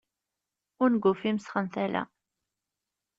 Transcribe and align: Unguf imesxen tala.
Unguf 0.85 1.21
imesxen 1.29 1.67
tala. 1.73 2.03